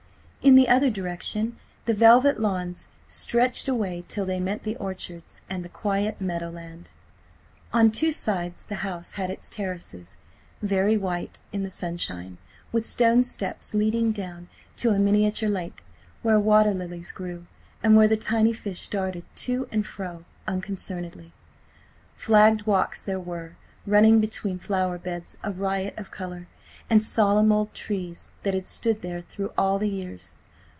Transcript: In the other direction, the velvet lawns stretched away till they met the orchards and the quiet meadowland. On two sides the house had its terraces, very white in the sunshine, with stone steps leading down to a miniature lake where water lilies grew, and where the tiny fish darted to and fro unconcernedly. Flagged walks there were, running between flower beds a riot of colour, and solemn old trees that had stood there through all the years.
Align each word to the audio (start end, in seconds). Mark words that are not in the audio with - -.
In 0.43 0.55
the 0.55 0.67
other 0.69 0.89
direction, 0.89 1.55
the 1.85 1.93
velvet 1.93 2.39
lawns 2.39 2.87
stretched 3.05 3.67
away 3.67 4.03
till 4.07 4.25
they 4.25 4.39
met 4.39 4.63
the 4.63 4.75
orchards 4.77 5.41
and 5.47 5.63
the 5.63 5.69
quiet 5.69 6.19
meadowland. 6.19 6.93
On 7.71 7.91
two 7.91 8.11
sides 8.11 8.63
the 8.65 8.77
house 8.81 9.11
had 9.13 9.29
its 9.29 9.51
terraces, 9.51 10.17
very 10.59 10.97
white 10.97 11.41
in 11.51 11.61
the 11.61 11.69
sunshine, 11.69 12.39
with 12.71 12.87
stone 12.87 13.23
steps 13.23 13.75
leading 13.75 14.11
down 14.11 14.49
to 14.77 14.89
a 14.89 14.97
miniature 14.97 15.47
lake 15.47 15.83
where 16.23 16.39
water 16.39 16.73
lilies 16.73 17.11
grew, 17.11 17.45
and 17.83 17.95
where 17.95 18.07
the 18.07 18.17
tiny 18.17 18.51
fish 18.51 18.87
darted 18.87 19.25
to 19.35 19.67
and 19.71 19.85
fro 19.85 20.25
unconcernedly. 20.47 21.33
Flagged 22.15 22.65
walks 22.65 23.03
there 23.03 23.19
were, 23.19 23.57
running 23.87 24.19
between 24.19 24.59
flower 24.59 24.99
beds 24.99 25.35
a 25.43 25.51
riot 25.51 25.93
of 25.97 26.11
colour, 26.11 26.47
and 26.87 27.03
solemn 27.03 27.51
old 27.51 27.73
trees 27.73 28.29
that 28.43 28.53
had 28.53 28.67
stood 28.67 29.01
there 29.01 29.21
through 29.21 29.49
all 29.57 29.79
the 29.79 29.89
years. 29.89 30.35